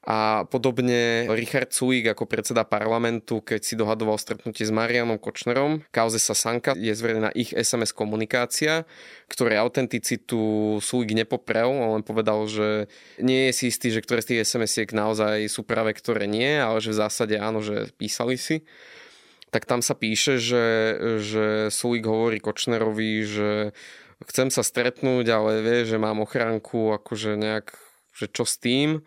A 0.02 0.50
podobne 0.50 1.30
Richard 1.30 1.70
Suík 1.70 2.10
ako 2.10 2.26
predseda 2.26 2.66
parlamentu, 2.66 3.38
keď 3.38 3.62
si 3.62 3.78
dohadoval 3.78 4.18
stretnutie 4.18 4.66
s 4.66 4.74
Marianom 4.74 5.22
Kočnerom, 5.22 5.86
kauze 5.94 6.18
Sasanka 6.18 6.74
je 6.74 6.90
zverejná 6.90 7.30
ich 7.38 7.54
SMS 7.54 7.94
komunikácia, 7.94 8.90
ktoré 9.30 9.62
autenticitu 9.62 10.82
Suík 10.82 11.14
nepoprel, 11.14 11.70
on 11.70 12.02
len 12.02 12.06
povedal, 12.06 12.50
že 12.50 12.90
nie 13.22 13.50
je 13.50 13.54
si 13.54 13.64
istý, 13.70 13.94
že 13.94 14.02
ktoré 14.02 14.26
z 14.26 14.34
tých 14.34 14.42
SMS-iek 14.50 14.90
naozaj 14.90 15.46
sú 15.46 15.62
práve, 15.62 15.94
ktoré 15.94 16.26
nie, 16.26 16.58
ale 16.58 16.82
že 16.82 16.98
v 16.98 17.02
zásade 17.06 17.38
áno, 17.38 17.62
že 17.62 17.94
písali 17.94 18.42
si 18.42 18.66
tak 19.52 19.68
tam 19.68 19.84
sa 19.84 19.94
píše, 20.00 20.40
že, 20.40 20.66
že 21.20 21.46
Sulik 21.68 22.08
hovorí 22.08 22.40
Kočnerovi, 22.40 23.28
že 23.28 23.76
chcem 24.32 24.48
sa 24.48 24.64
stretnúť, 24.64 25.28
ale 25.28 25.60
vie, 25.60 25.84
že 25.84 26.00
mám 26.00 26.24
ochránku, 26.24 26.96
akože 26.96 27.36
nejak, 27.36 27.76
že 28.16 28.32
čo 28.32 28.48
s 28.48 28.56
tým. 28.56 29.04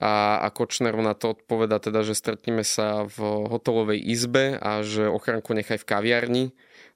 A, 0.00 0.40
a 0.40 0.48
Kočner 0.48 0.96
na 0.96 1.12
to 1.12 1.36
odpoveda 1.36 1.76
teda, 1.76 2.00
že 2.00 2.16
stretneme 2.16 2.64
sa 2.64 3.04
v 3.04 3.48
hotelovej 3.48 4.00
izbe 4.00 4.56
a 4.56 4.80
že 4.80 5.04
ochránku 5.04 5.52
nechaj 5.52 5.80
v 5.80 5.88
kaviarni, 5.88 6.44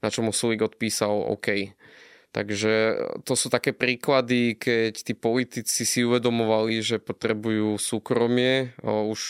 na 0.00 0.08
čo 0.08 0.24
mu 0.24 0.32
Sulik 0.32 0.64
odpísal 0.64 1.12
OK. 1.12 1.76
Takže 2.36 2.72
to 3.24 3.32
sú 3.32 3.48
také 3.48 3.72
príklady, 3.72 4.60
keď 4.60 4.92
tí 4.92 5.16
politici 5.16 5.88
si 5.88 6.04
uvedomovali, 6.04 6.84
že 6.84 7.00
potrebujú 7.00 7.80
súkromie, 7.80 8.76
už 8.84 9.20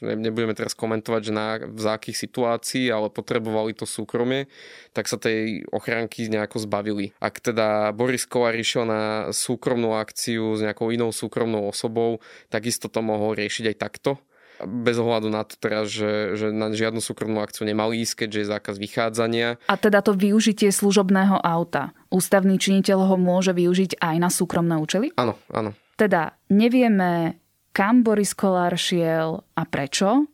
nebudeme 0.00 0.56
teraz 0.56 0.72
komentovať, 0.72 1.20
že 1.22 1.32
na, 1.32 1.60
v 1.60 1.86
akých 1.86 2.16
situácií, 2.16 2.88
ale 2.88 3.12
potrebovali 3.12 3.76
to 3.76 3.84
súkromie, 3.84 4.48
tak 4.96 5.06
sa 5.06 5.20
tej 5.20 5.68
ochránky 5.70 6.26
nejako 6.32 6.64
zbavili. 6.64 7.12
Ak 7.20 7.40
teda 7.40 7.92
Boris 7.92 8.24
Kolár 8.24 8.56
išiel 8.56 8.88
na 8.88 9.30
súkromnú 9.30 9.94
akciu 9.96 10.56
s 10.56 10.64
nejakou 10.64 10.90
inou 10.90 11.12
súkromnou 11.12 11.68
osobou, 11.68 12.18
takisto 12.48 12.88
to 12.88 13.04
mohol 13.04 13.36
riešiť 13.36 13.72
aj 13.72 13.78
takto 13.78 14.20
bez 14.66 15.00
ohľadu 15.00 15.32
na 15.32 15.42
to 15.44 15.56
teraz, 15.56 15.88
že, 15.88 16.36
že 16.36 16.52
na 16.52 16.68
žiadnu 16.68 17.00
súkromnú 17.00 17.40
akciu 17.40 17.64
nemali 17.64 18.04
ísť, 18.04 18.26
keďže 18.26 18.38
je 18.38 18.50
zákaz 18.52 18.74
vychádzania. 18.76 19.48
A 19.68 19.74
teda 19.80 20.04
to 20.04 20.12
využitie 20.12 20.68
služobného 20.68 21.40
auta. 21.40 21.96
Ústavný 22.12 22.60
činiteľ 22.60 23.08
ho 23.08 23.16
môže 23.16 23.56
využiť 23.56 24.00
aj 24.00 24.16
na 24.20 24.28
súkromné 24.28 24.76
účely? 24.76 25.16
Áno, 25.16 25.40
áno. 25.48 25.72
Teda 25.96 26.36
nevieme 26.48 27.40
kam 27.72 28.02
Boris 28.02 28.34
Kolár 28.34 28.74
šiel 28.74 29.42
a 29.54 29.62
prečo. 29.66 30.26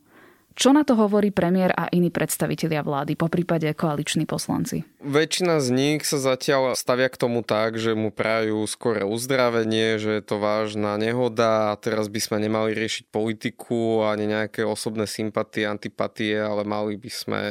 Čo 0.57 0.73
na 0.73 0.81
to 0.81 0.97
hovorí 0.97 1.29
premiér 1.29 1.69
a 1.77 1.85
iní 1.93 2.09
predstavitelia 2.09 2.81
vlády, 2.81 3.13
po 3.13 3.29
prípade 3.29 3.69
koaliční 3.77 4.25
poslanci? 4.25 4.81
Väčšina 5.05 5.61
z 5.61 5.69
nich 5.69 6.01
sa 6.01 6.17
zatiaľ 6.17 6.73
stavia 6.73 7.13
k 7.13 7.21
tomu 7.21 7.45
tak, 7.45 7.77
že 7.77 7.93
mu 7.93 8.09
prajú 8.09 8.65
skore 8.65 9.05
uzdravenie, 9.05 10.01
že 10.01 10.17
je 10.17 10.23
to 10.25 10.41
vážna 10.41 10.97
nehoda 10.97 11.69
a 11.69 11.77
teraz 11.77 12.09
by 12.09 12.17
sme 12.17 12.37
nemali 12.41 12.73
riešiť 12.73 13.05
politiku 13.13 14.01
ani 14.09 14.33
nejaké 14.33 14.65
osobné 14.65 15.05
sympatie, 15.05 15.69
antipatie, 15.69 16.41
ale 16.41 16.65
mali 16.65 16.97
by 16.97 17.11
sme 17.13 17.41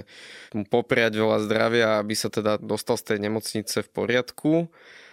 mu 0.51 0.67
popriať 0.67 1.15
veľa 1.15 1.47
zdravia, 1.47 2.03
aby 2.03 2.19
sa 2.19 2.27
teda 2.27 2.59
dostal 2.59 2.99
z 2.99 3.15
tej 3.15 3.19
nemocnice 3.23 3.87
v 3.87 3.89
poriadku. 3.95 4.67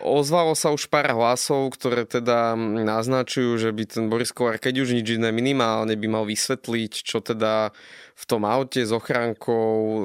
Ozvalo 0.03 0.51
sa 0.51 0.75
už 0.75 0.91
pár 0.91 1.15
hlasov, 1.15 1.71
ktoré 1.79 2.03
teda 2.03 2.59
naznačujú, 2.59 3.55
že 3.55 3.71
by 3.71 3.83
ten 3.87 4.05
Boris 4.11 4.35
Kolár, 4.35 4.59
keď 4.59 4.83
už 4.83 4.99
nič 4.99 5.15
iné, 5.15 5.31
minimálne 5.31 5.95
by 5.95 6.07
mal 6.11 6.27
vysvetliť, 6.27 6.91
čo 7.07 7.23
teda 7.23 7.71
v 8.13 8.23
tom 8.27 8.43
aute 8.43 8.83
s 8.83 8.91
ochránkou 8.91 10.03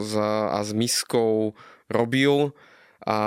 a 0.55 0.63
s 0.63 0.71
miskou 0.71 1.59
robil. 1.91 2.55
A 3.09 3.19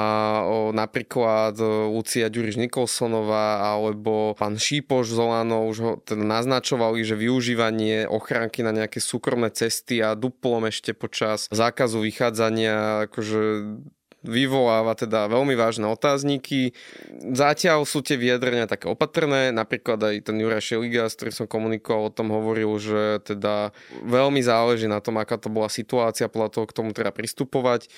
napríklad 0.77 1.57
Lucia 1.89 2.29
Ďuriš 2.29 2.59
Nikolsonová 2.59 3.65
alebo 3.65 4.37
pán 4.37 4.59
Šípoš 4.59 5.15
z 5.15 5.17
Olano 5.17 5.65
už 5.65 5.77
ho 5.81 5.91
teda 5.97 6.21
naznačovali, 6.21 7.01
že 7.01 7.17
využívanie 7.17 8.05
ochránky 8.05 8.61
na 8.61 8.75
nejaké 8.75 9.01
súkromné 9.01 9.49
cesty 9.49 10.03
a 10.03 10.13
duplom 10.13 10.69
ešte 10.69 10.93
počas 10.93 11.49
zákazu 11.49 11.97
vychádzania 12.03 13.09
akože 13.09 13.41
vyvoláva 14.21 14.93
teda 14.93 15.25
veľmi 15.29 15.57
vážne 15.57 15.89
otázniky. 15.89 16.77
Zatiaľ 17.33 17.89
sú 17.89 18.05
tie 18.05 18.17
vyjadrenia 18.17 18.69
také 18.69 18.85
opatrné, 18.85 19.49
napríklad 19.49 19.97
aj 19.97 20.15
ten 20.29 20.37
Juraj 20.37 20.61
Šeliga, 20.61 21.09
s 21.09 21.17
ktorým 21.17 21.35
som 21.35 21.47
komunikoval, 21.49 22.09
o 22.09 22.13
tom 22.13 22.29
hovoril, 22.29 22.77
že 22.77 23.21
teda 23.25 23.73
veľmi 24.05 24.41
záleží 24.45 24.85
na 24.85 25.01
tom, 25.01 25.17
aká 25.17 25.41
to 25.41 25.49
bola 25.49 25.67
situácia, 25.69 26.29
podľa 26.29 26.49
toho 26.53 26.65
k 26.69 26.75
tomu 26.77 26.89
teda 26.93 27.09
pristupovať. 27.09 27.89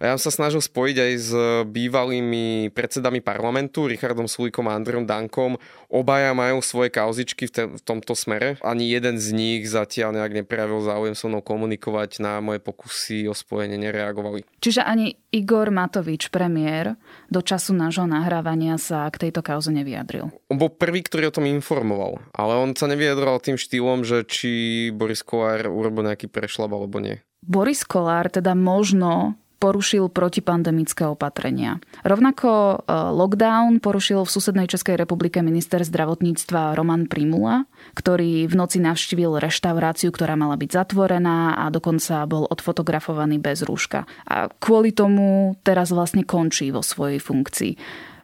A 0.00 0.12
ja 0.12 0.12
som 0.16 0.32
sa 0.32 0.44
snažil 0.44 0.64
spojiť 0.64 0.96
aj 0.96 1.12
s 1.16 1.30
bývalými 1.68 2.72
predsedami 2.72 3.20
parlamentu, 3.20 3.84
Richardom 3.84 4.28
Sulíkom 4.28 4.68
a 4.68 4.76
Andrejom 4.76 5.04
Dankom. 5.04 5.60
Obaja 5.92 6.32
majú 6.32 6.64
svoje 6.64 6.88
kauzičky 6.92 7.48
v, 7.48 7.52
te- 7.52 7.68
v 7.68 7.82
tomto 7.84 8.16
smere. 8.16 8.56
Ani 8.64 8.88
jeden 8.88 9.20
z 9.20 9.32
nich 9.32 9.68
zatiaľ 9.68 10.16
nejak 10.16 10.44
neprejavil 10.44 10.80
záujem 10.84 11.14
so 11.16 11.28
mnou 11.28 11.44
komunikovať 11.44 12.20
na 12.24 12.40
moje 12.40 12.64
pokusy 12.64 13.28
o 13.28 13.34
spojenie, 13.36 13.76
nereagovali. 13.76 14.44
Čiže 14.60 14.84
ani 14.84 15.16
Igor 15.30 15.69
Matovič, 15.70 16.28
premiér, 16.28 16.98
do 17.32 17.40
času 17.40 17.72
nášho 17.72 18.04
nahrávania 18.04 18.76
sa 18.76 19.08
k 19.08 19.28
tejto 19.28 19.40
kauze 19.40 19.70
nevyjadril. 19.70 20.28
On 20.50 20.58
bol 20.58 20.70
prvý, 20.70 21.00
ktorý 21.00 21.30
o 21.30 21.36
tom 21.40 21.46
informoval, 21.48 22.20
ale 22.34 22.58
on 22.58 22.74
sa 22.74 22.90
nevyjadroval 22.90 23.40
tým 23.40 23.56
štýlom, 23.56 24.02
že 24.04 24.26
či 24.26 24.50
Boris 24.92 25.22
Kolár 25.24 25.70
urobil 25.70 26.10
nejaký 26.10 26.26
prešlap 26.28 26.74
alebo 26.74 26.98
nie. 27.00 27.22
Boris 27.40 27.86
Kolár 27.88 28.28
teda 28.28 28.52
možno 28.52 29.40
porušil 29.60 30.08
protipandemické 30.08 31.04
opatrenia. 31.04 31.78
Rovnako 32.00 32.48
e, 32.48 32.76
lockdown 32.90 33.84
porušil 33.84 34.24
v 34.24 34.32
susednej 34.32 34.66
Českej 34.66 34.96
republike 34.96 35.44
minister 35.44 35.84
zdravotníctva 35.84 36.72
Roman 36.72 37.04
Primula, 37.04 37.68
ktorý 37.92 38.48
v 38.48 38.54
noci 38.56 38.80
navštívil 38.80 39.36
reštauráciu, 39.36 40.08
ktorá 40.08 40.34
mala 40.34 40.56
byť 40.56 40.70
zatvorená 40.72 41.60
a 41.60 41.68
dokonca 41.68 42.24
bol 42.24 42.48
odfotografovaný 42.48 43.36
bez 43.36 43.60
rúška. 43.60 44.08
A 44.24 44.48
kvôli 44.48 44.96
tomu 44.96 45.54
teraz 45.60 45.92
vlastne 45.92 46.24
končí 46.24 46.72
vo 46.72 46.80
svojej 46.80 47.20
funkcii. 47.20 47.76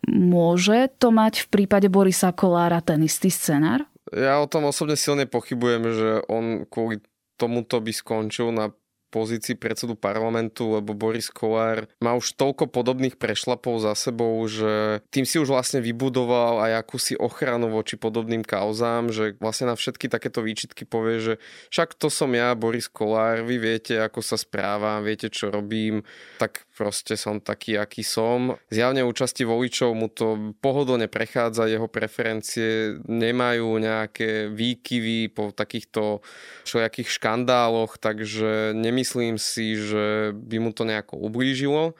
Môže 0.08 0.88
to 0.96 1.12
mať 1.12 1.44
v 1.44 1.48
prípade 1.52 1.92
Borisa 1.92 2.32
Kolára 2.32 2.80
ten 2.80 3.04
istý 3.04 3.28
scenár? 3.28 3.84
Ja 4.14 4.38
o 4.40 4.48
tom 4.48 4.64
osobne 4.64 4.94
silne 4.94 5.28
pochybujem, 5.28 5.82
že 5.92 6.10
on 6.30 6.64
kvôli 6.64 7.02
tomuto 7.36 7.82
by 7.82 7.92
skončil 7.92 8.54
na 8.54 8.72
pozícii 9.08 9.56
predsedu 9.56 9.94
parlamentu, 9.94 10.76
lebo 10.76 10.92
Boris 10.92 11.30
Kolár 11.30 11.88
má 12.02 12.12
už 12.18 12.34
toľko 12.34 12.68
podobných 12.68 13.16
prešlapov 13.16 13.80
za 13.80 13.94
sebou, 13.96 14.36
že 14.50 15.00
tým 15.14 15.24
si 15.24 15.40
už 15.40 15.48
vlastne 15.54 15.80
vybudoval 15.80 16.66
aj 16.66 16.72
akúsi 16.82 17.14
ochranu 17.16 17.70
voči 17.72 17.96
podobným 17.96 18.42
kauzám, 18.42 19.14
že 19.14 19.38
vlastne 19.40 19.72
na 19.72 19.76
všetky 19.78 20.10
takéto 20.10 20.42
výčitky 20.42 20.84
povie, 20.84 21.22
že 21.22 21.34
však 21.70 21.96
to 21.96 22.10
som 22.12 22.34
ja, 22.34 22.52
Boris 22.58 22.90
Kolár, 22.90 23.46
vy 23.46 23.56
viete, 23.56 23.96
ako 23.96 24.20
sa 24.20 24.36
správam, 24.36 25.06
viete, 25.06 25.30
čo 25.30 25.48
robím, 25.48 26.02
tak 26.36 26.65
proste 26.76 27.16
som 27.16 27.40
taký, 27.40 27.80
aký 27.80 28.04
som. 28.04 28.60
Zjavne 28.68 29.00
účasti 29.08 29.48
voličov 29.48 29.96
mu 29.96 30.12
to 30.12 30.52
pohodlne 30.60 31.08
prechádza, 31.08 31.72
jeho 31.72 31.88
preferencie 31.88 33.00
nemajú 33.08 33.80
nejaké 33.80 34.52
výkyvy 34.52 35.32
po 35.32 35.56
takýchto 35.56 36.20
všelijakých 36.68 37.08
škandáloch, 37.08 37.96
takže 37.96 38.76
nemyslím 38.76 39.40
si, 39.40 39.80
že 39.80 40.36
by 40.36 40.56
mu 40.60 40.70
to 40.76 40.84
nejako 40.84 41.16
ublížilo 41.16 41.96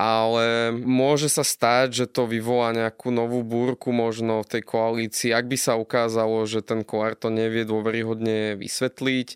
ale 0.00 0.72
môže 0.72 1.28
sa 1.28 1.44
stať, 1.44 1.92
že 1.92 2.06
to 2.08 2.24
vyvolá 2.24 2.72
nejakú 2.72 3.12
novú 3.12 3.44
búrku 3.44 3.92
možno 3.92 4.40
v 4.40 4.50
tej 4.56 4.62
koalícii. 4.64 5.36
Ak 5.36 5.44
by 5.44 5.60
sa 5.60 5.76
ukázalo, 5.76 6.46
že 6.48 6.64
ten 6.64 6.86
Kolár 6.86 7.20
to 7.20 7.28
nevie 7.28 7.68
dôveryhodne 7.68 8.56
vysvetliť, 8.56 9.28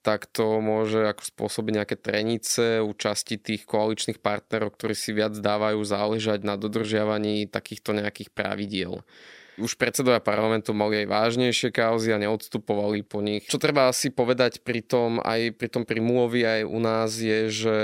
tak 0.00 0.28
to 0.32 0.64
môže 0.64 1.04
ako 1.04 1.22
spôsobiť 1.22 1.72
nejaké 1.76 1.96
trenice 2.00 2.80
u 2.80 2.90
časti 2.96 3.36
tých 3.36 3.68
koaličných 3.68 4.20
partnerov, 4.20 4.72
ktorí 4.74 4.96
si 4.96 5.12
viac 5.12 5.36
dávajú 5.36 5.80
záležať 5.84 6.40
na 6.44 6.56
dodržiavaní 6.56 7.48
takýchto 7.48 7.92
nejakých 7.96 8.32
pravidiel 8.32 9.04
už 9.60 9.76
predsedovia 9.76 10.24
parlamentu 10.24 10.72
mali 10.72 11.04
aj 11.04 11.12
vážnejšie 11.12 11.68
kauzy 11.68 12.16
a 12.16 12.18
neodstupovali 12.18 13.04
po 13.04 13.20
nich. 13.20 13.44
Čo 13.44 13.60
treba 13.60 13.92
asi 13.92 14.08
povedať 14.08 14.64
pri 14.64 14.80
tom, 14.80 15.20
aj 15.20 15.52
pri 15.60 15.68
tom 15.68 15.84
primúlovi 15.84 16.48
aj 16.48 16.60
u 16.64 16.78
nás 16.80 17.12
je, 17.20 17.52
že 17.52 17.76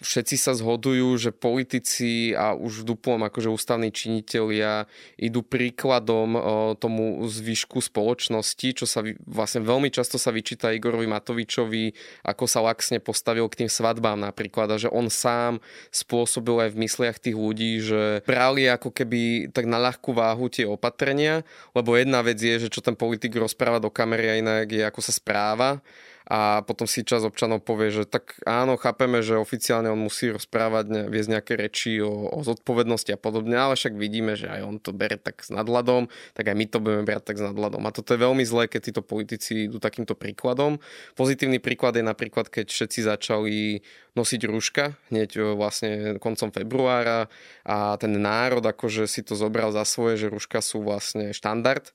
všetci 0.00 0.36
sa 0.36 0.52
zhodujú, 0.52 1.16
že 1.16 1.30
politici 1.32 2.36
a 2.36 2.52
už 2.52 2.84
duplom 2.84 3.24
akože 3.24 3.48
ústavní 3.48 3.88
činitelia 3.92 4.84
idú 5.16 5.40
príkladom 5.40 6.36
tomu 6.76 7.24
zvyšku 7.24 7.80
spoločnosti, 7.80 8.68
čo 8.76 8.84
sa 8.84 9.00
vlastne 9.24 9.64
veľmi 9.64 9.88
často 9.88 10.20
sa 10.20 10.32
vyčíta 10.32 10.74
Igorovi 10.74 11.08
Matovičovi, 11.08 11.96
ako 12.28 12.44
sa 12.44 12.60
laxne 12.60 13.00
postavil 13.00 13.48
k 13.48 13.64
tým 13.64 13.70
svadbám 13.72 14.20
napríklad 14.20 14.68
a 14.68 14.76
že 14.76 14.92
on 14.92 15.08
sám 15.08 15.64
spôsobil 15.88 16.68
aj 16.68 16.70
v 16.76 16.80
mysliach 16.84 17.18
tých 17.20 17.36
ľudí, 17.36 17.80
že 17.80 18.20
brali 18.28 18.68
ako 18.68 18.92
keby 18.92 19.52
tak 19.52 19.64
na 19.64 19.80
ľahkú 19.80 20.12
váhu 20.12 20.52
tie 20.52 20.68
opatrenia, 20.68 21.46
lebo 21.72 21.96
jedna 21.96 22.20
vec 22.20 22.36
je, 22.36 22.68
že 22.68 22.72
čo 22.72 22.84
ten 22.84 22.98
politik 22.98 23.32
rozpráva 23.32 23.80
do 23.80 23.88
kamery 23.88 24.26
a 24.28 24.38
inak 24.40 24.68
je 24.68 24.82
ako 24.84 25.00
sa 25.00 25.12
správa 25.12 25.80
a 26.26 26.66
potom 26.66 26.90
si 26.90 27.06
čas 27.06 27.22
občanov 27.22 27.62
povie, 27.62 27.94
že 27.94 28.02
tak 28.02 28.34
áno, 28.42 28.74
chápeme, 28.74 29.22
že 29.22 29.38
oficiálne 29.38 29.86
on 29.94 30.02
musí 30.02 30.34
rozprávať, 30.34 30.84
ne, 30.90 31.02
viesť 31.06 31.38
nejaké 31.38 31.54
reči 31.54 32.02
o, 32.02 32.26
o 32.34 32.42
zodpovednosti 32.42 33.14
a 33.14 33.18
podobne, 33.18 33.54
ale 33.54 33.78
však 33.78 33.94
vidíme, 33.94 34.34
že 34.34 34.50
aj 34.50 34.60
on 34.66 34.76
to 34.82 34.90
bere 34.90 35.22
tak 35.22 35.46
s 35.46 35.54
nadladom, 35.54 36.10
tak 36.34 36.50
aj 36.50 36.56
my 36.58 36.66
to 36.66 36.82
budeme 36.82 37.06
brať 37.06 37.30
tak 37.30 37.38
s 37.38 37.46
nadladom. 37.46 37.86
A 37.86 37.94
toto 37.94 38.10
je 38.10 38.18
veľmi 38.18 38.42
zlé, 38.42 38.66
keď 38.66 38.80
títo 38.90 39.02
politici 39.06 39.70
idú 39.70 39.78
takýmto 39.78 40.18
príkladom. 40.18 40.82
Pozitívny 41.14 41.62
príklad 41.62 41.94
je 41.94 42.02
napríklad, 42.02 42.50
keď 42.50 42.74
všetci 42.74 43.06
začali 43.06 43.86
nosiť 44.18 44.40
rúška 44.48 44.98
hneď 45.12 45.30
e, 45.36 45.40
vlastne 45.54 45.90
koncom 46.18 46.50
februára 46.50 47.30
a 47.62 47.94
ten 48.00 48.16
národ 48.18 48.64
akože 48.64 49.06
si 49.06 49.22
to 49.22 49.38
zobral 49.38 49.70
za 49.70 49.86
svoje, 49.86 50.26
že 50.26 50.32
rúška 50.32 50.58
sú 50.58 50.82
vlastne 50.82 51.30
štandard 51.36 51.92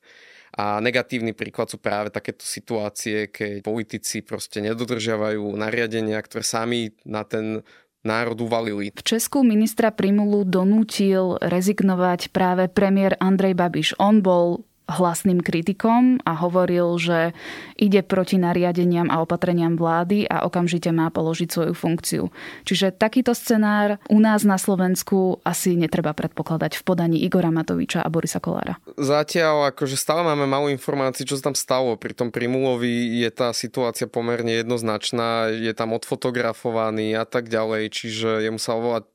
a 0.51 0.83
negatívny 0.83 1.31
príklad 1.31 1.71
sú 1.71 1.79
práve 1.79 2.11
takéto 2.11 2.43
situácie, 2.43 3.31
keď 3.31 3.63
politici 3.63 4.19
proste 4.19 4.59
nedodržiavajú 4.59 5.55
nariadenia, 5.55 6.19
ktoré 6.19 6.43
sami 6.43 6.91
na 7.07 7.23
ten 7.23 7.63
národ 8.01 8.35
uvalili. 8.41 8.89
V 8.91 9.05
Česku 9.05 9.45
ministra 9.45 9.93
Primulu 9.93 10.41
donútil 10.43 11.37
rezignovať 11.37 12.33
práve 12.33 12.65
premiér 12.67 13.15
Andrej 13.21 13.53
Babiš. 13.53 13.89
On 14.01 14.19
bol 14.19 14.65
hlasným 14.91 15.39
kritikom 15.39 16.19
a 16.27 16.35
hovoril, 16.35 16.99
že 16.99 17.31
ide 17.79 18.03
proti 18.03 18.35
nariadeniam 18.35 19.07
a 19.07 19.23
opatreniam 19.23 19.79
vlády 19.79 20.27
a 20.27 20.43
okamžite 20.43 20.91
má 20.91 21.07
položiť 21.09 21.49
svoju 21.49 21.73
funkciu. 21.73 22.23
Čiže 22.67 22.93
takýto 22.93 23.31
scenár 23.31 23.97
u 24.11 24.19
nás 24.19 24.43
na 24.43 24.59
Slovensku 24.59 25.39
asi 25.47 25.79
netreba 25.79 26.11
predpokladať 26.11 26.77
v 26.77 26.85
podaní 26.85 27.17
Igora 27.23 27.49
Matoviča 27.49 28.03
a 28.03 28.09
Borisa 28.11 28.43
Kolára. 28.43 28.77
Zatiaľ 28.99 29.71
akože 29.71 29.95
stále 29.95 30.21
máme 30.27 30.45
malú 30.45 30.67
informácií, 30.69 31.23
čo 31.23 31.39
sa 31.39 31.49
tam 31.51 31.57
stalo. 31.57 31.95
Pri 31.95 32.11
tom 32.11 32.29
Primulovi 32.29 33.23
je 33.23 33.29
tá 33.31 33.55
situácia 33.55 34.05
pomerne 34.05 34.59
jednoznačná, 34.59 35.49
je 35.49 35.73
tam 35.73 35.95
odfotografovaný 35.95 37.15
a 37.15 37.23
tak 37.23 37.47
ďalej, 37.47 37.91
čiže 37.93 38.29
jemu 38.45 38.59
sa 38.59 38.75
oveľa, 38.75 39.07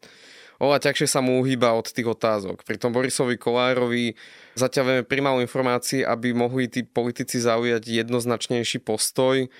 oveľa 0.58 0.90
ťažšie 0.90 1.08
sa 1.08 1.20
mu 1.24 1.40
uhýba 1.40 1.72
od 1.76 1.88
tých 1.88 2.08
otázok. 2.08 2.62
Pri 2.64 2.76
tom 2.80 2.92
Borisovi 2.92 3.36
Kolárovi 3.40 4.16
Zatiaľ 4.56 4.84
vieme 4.88 5.04
primálo 5.04 5.44
informácií, 5.44 6.00
aby 6.00 6.32
mohli 6.32 6.64
tí 6.72 6.80
politici 6.80 7.36
zaujať 7.36 7.92
jednoznačnejší 7.92 8.80
postoj 8.80 9.52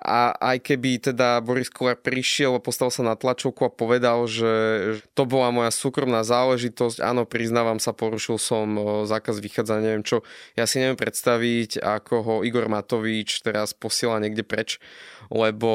a 0.00 0.34
aj 0.34 0.58
keby 0.62 1.12
teda 1.12 1.38
Boris 1.44 1.70
Kolár 1.70 2.00
prišiel 2.00 2.58
a 2.58 2.62
postavil 2.62 2.90
sa 2.90 3.02
na 3.06 3.14
tlačovku 3.14 3.66
a 3.66 3.70
povedal, 3.70 4.26
že 4.26 4.52
to 5.14 5.22
bola 5.24 5.54
moja 5.54 5.70
súkromná 5.70 6.26
záležitosť, 6.26 6.98
áno, 6.98 7.24
priznávam 7.24 7.78
sa, 7.78 7.94
porušil 7.94 8.36
som 8.40 8.66
zákaz 9.06 9.38
vychádzania, 9.38 9.94
neviem 9.94 10.06
čo, 10.06 10.26
ja 10.58 10.66
si 10.66 10.82
neviem 10.82 10.98
predstaviť, 10.98 11.78
ako 11.78 12.14
ho 12.22 12.34
Igor 12.42 12.66
Matovič 12.66 13.44
teraz 13.44 13.76
posiela 13.76 14.18
niekde 14.18 14.42
preč 14.42 14.82
lebo 15.32 15.72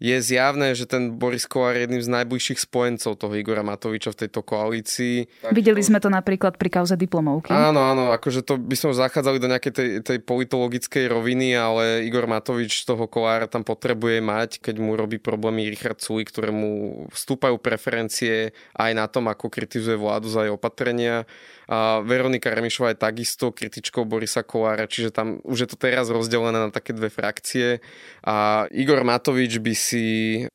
je 0.00 0.16
zjavné, 0.20 0.76
že 0.76 0.88
ten 0.88 1.16
Boris 1.16 1.48
Kolár 1.48 1.76
je 1.76 1.88
jedným 1.88 2.02
z 2.02 2.10
najbližších 2.12 2.60
spojencov 2.60 3.16
toho 3.16 3.32
Igora 3.36 3.64
Matoviča 3.64 4.12
v 4.12 4.20
tejto 4.26 4.40
koalícii. 4.44 5.28
Videli 5.52 5.80
sme 5.80 6.02
to 6.02 6.12
napríklad 6.12 6.60
pri 6.60 6.68
kauze 6.68 6.96
diplomovky. 6.98 7.52
Áno, 7.52 7.80
áno, 7.80 8.12
akože 8.12 8.44
to 8.44 8.60
by 8.60 8.76
sme 8.76 8.92
už 8.92 9.00
zachádzali 9.00 9.38
do 9.40 9.48
nejakej 9.48 9.72
tej, 9.72 9.88
tej 10.04 10.18
politologickej 10.24 11.04
roviny, 11.08 11.56
ale 11.56 12.04
Igor 12.04 12.28
Matovič 12.28 12.84
toho 12.88 13.04
Kolára 13.04 13.44
tam 13.44 13.60
potrebuje 13.60 14.24
mať, 14.24 14.50
keď 14.64 14.80
mu 14.80 14.96
robí 14.96 15.20
problémy 15.20 15.68
Richard 15.68 16.00
Sulik, 16.00 16.32
ktorému 16.32 17.04
vstúpajú 17.12 17.60
preferencie 17.60 18.56
aj 18.72 18.92
na 18.96 19.04
tom, 19.04 19.28
ako 19.28 19.52
kritizuje 19.52 20.00
vládu 20.00 20.32
za 20.32 20.48
jej 20.48 20.52
opatrenia 20.52 21.28
a 21.68 22.00
Veronika 22.00 22.48
Remišová 22.48 22.96
je 22.96 23.04
takisto 23.04 23.52
kritičkou 23.52 24.08
Borisa 24.08 24.40
Kolára, 24.40 24.88
čiže 24.88 25.12
tam 25.12 25.44
už 25.44 25.58
je 25.64 25.68
to 25.68 25.76
teraz 25.76 26.08
rozdelené 26.08 26.56
na 26.56 26.72
také 26.72 26.96
dve 26.96 27.12
frakcie 27.12 27.84
a 28.24 28.64
Igor 28.72 29.04
Matovič 29.04 29.60
by 29.60 29.74
si 29.76 30.06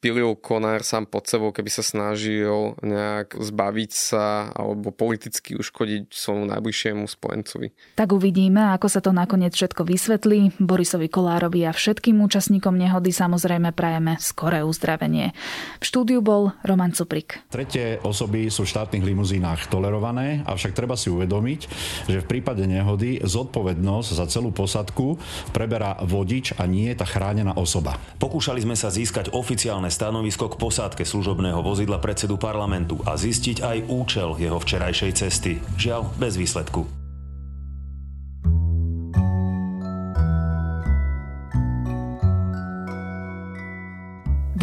pilil 0.01 0.33
konár 0.41 0.81
sám 0.81 1.05
pod 1.05 1.29
sebou, 1.29 1.53
keby 1.53 1.69
sa 1.69 1.85
snažil 1.85 2.73
nejak 2.81 3.37
zbaviť 3.37 3.91
sa 3.93 4.49
alebo 4.57 4.89
politicky 4.89 5.53
uškodiť 5.53 6.09
svojmu 6.09 6.49
najbližšiemu 6.49 7.05
spojencovi. 7.05 7.93
Tak 7.93 8.09
uvidíme, 8.09 8.73
ako 8.73 8.89
sa 8.89 8.99
to 9.05 9.13
nakoniec 9.13 9.53
všetko 9.53 9.85
vysvetlí. 9.85 10.57
Borisovi 10.57 11.13
Kolárovi 11.13 11.69
a 11.69 11.71
všetkým 11.77 12.17
účastníkom 12.25 12.73
nehody 12.73 13.13
samozrejme 13.13 13.69
prajeme 13.77 14.17
skoré 14.17 14.65
uzdravenie. 14.65 15.37
V 15.77 15.85
štúdiu 15.85 16.25
bol 16.25 16.57
Roman 16.65 16.89
Cuprik. 16.89 17.45
Tretie 17.53 18.01
osoby 18.01 18.49
sú 18.49 18.65
v 18.65 18.73
štátnych 18.73 19.05
limuzínach 19.05 19.69
tolerované, 19.69 20.41
avšak 20.49 20.73
treba 20.73 20.97
si 21.03 21.11
uvedomiť, 21.11 21.61
že 22.07 22.23
v 22.23 22.29
prípade 22.29 22.63
nehody 22.63 23.19
zodpovednosť 23.19 24.09
za 24.15 24.25
celú 24.31 24.55
posadku 24.55 25.19
preberá 25.51 25.99
vodič 25.99 26.55
a 26.55 26.63
nie 26.63 26.87
tá 26.95 27.03
chránená 27.03 27.59
osoba. 27.59 27.99
Pokúšali 28.23 28.63
sme 28.63 28.79
sa 28.79 28.87
získať 28.87 29.35
oficiálne 29.35 29.91
stanovisko 29.91 30.47
k 30.47 30.55
posádke 30.55 31.03
služobného 31.03 31.59
vozidla 31.59 31.99
predsedu 31.99 32.39
parlamentu 32.39 33.03
a 33.03 33.19
zistiť 33.19 33.59
aj 33.59 33.77
účel 33.91 34.39
jeho 34.39 34.57
včerajšej 34.63 35.11
cesty. 35.19 35.59
Žiaľ, 35.75 36.15
bez 36.15 36.39
výsledku. 36.39 37.02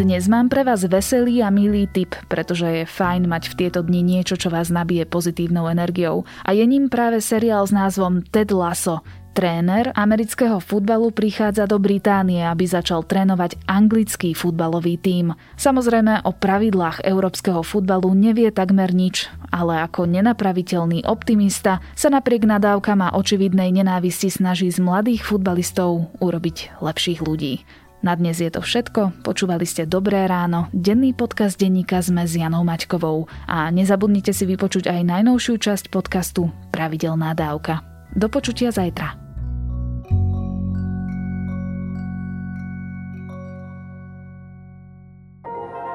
Dnes 0.01 0.33
mám 0.33 0.49
pre 0.49 0.65
vás 0.65 0.81
veselý 0.89 1.45
a 1.45 1.53
milý 1.53 1.85
tip, 1.85 2.17
pretože 2.25 2.65
je 2.65 2.89
fajn 2.89 3.29
mať 3.29 3.53
v 3.53 3.57
tieto 3.61 3.85
dni 3.85 4.01
niečo, 4.01 4.33
čo 4.41 4.49
vás 4.49 4.73
nabije 4.73 5.05
pozitívnou 5.05 5.69
energiou. 5.69 6.25
A 6.41 6.57
je 6.57 6.65
ním 6.65 6.89
práve 6.89 7.21
seriál 7.21 7.69
s 7.69 7.73
názvom 7.77 8.25
Ted 8.25 8.49
Lasso. 8.49 9.05
Tréner 9.37 9.93
amerického 9.93 10.57
futbalu 10.57 11.13
prichádza 11.13 11.69
do 11.69 11.77
Británie, 11.77 12.41
aby 12.41 12.65
začal 12.65 13.05
trénovať 13.05 13.61
anglický 13.69 14.33
futbalový 14.33 14.97
tím. 14.97 15.37
Samozrejme 15.61 16.25
o 16.25 16.33
pravidlách 16.33 17.05
európskeho 17.05 17.61
futbalu 17.61 18.17
nevie 18.17 18.49
takmer 18.57 18.97
nič, 18.97 19.29
ale 19.53 19.85
ako 19.85 20.09
nenapraviteľný 20.09 21.05
optimista 21.05 21.85
sa 21.93 22.09
napriek 22.09 22.49
nadávkam 22.49 23.05
a 23.05 23.15
očividnej 23.21 23.69
nenávisti 23.69 24.33
snaží 24.33 24.73
z 24.73 24.81
mladých 24.81 25.29
futbalistov 25.29 26.09
urobiť 26.25 26.81
lepších 26.81 27.21
ľudí. 27.21 27.69
Na 28.01 28.17
dnes 28.17 28.41
je 28.41 28.49
to 28.49 28.65
všetko. 28.65 29.21
Počúvali 29.21 29.69
ste 29.69 29.85
Dobré 29.85 30.25
ráno, 30.25 30.73
denný 30.73 31.13
podcast 31.13 31.61
denníka 31.61 32.01
sme 32.01 32.25
s 32.25 32.33
Janou 32.33 32.65
Maťkovou. 32.65 33.29
A 33.45 33.69
nezabudnite 33.69 34.33
si 34.33 34.49
vypočuť 34.49 34.89
aj 34.89 35.05
najnovšiu 35.05 35.61
časť 35.61 35.93
podcastu 35.93 36.49
Pravidelná 36.73 37.37
dávka. 37.37 37.85
Do 38.17 38.33
počutia 38.33 38.73
zajtra. 38.73 39.21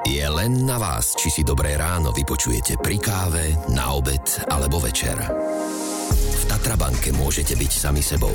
Je 0.06 0.22
len 0.22 0.62
na 0.62 0.78
vás, 0.78 1.18
či 1.18 1.26
si 1.34 1.42
Dobré 1.42 1.74
ráno 1.74 2.14
vypočujete 2.14 2.78
pri 2.78 3.02
káve, 3.02 3.58
na 3.74 3.98
obed 3.98 4.22
alebo 4.46 4.78
večer. 4.78 5.18
Tatrabanke 6.56 7.12
môžete 7.12 7.52
byť 7.52 7.68
sami 7.68 8.00
sebou. 8.00 8.32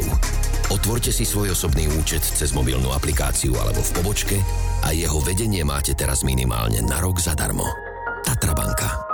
Otvorte 0.69 1.09
si 1.09 1.25
svoj 1.25 1.57
osobný 1.57 1.89
účet 1.89 2.21
cez 2.21 2.53
mobilnú 2.53 2.93
aplikáciu 2.93 3.57
alebo 3.57 3.81
v 3.81 3.93
pobočke 3.97 4.37
a 4.85 4.93
jeho 4.93 5.17
vedenie 5.25 5.65
máte 5.65 5.97
teraz 5.97 6.21
minimálne 6.21 6.85
na 6.85 7.01
rok 7.01 7.17
zadarmo. 7.17 7.65
Tatrabanka. 8.21 9.10